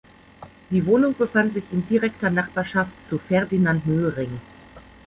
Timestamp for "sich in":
1.53-1.87